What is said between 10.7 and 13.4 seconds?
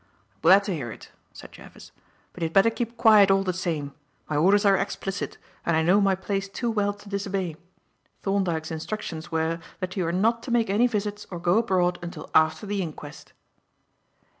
any visits or go abroad until after the inquest."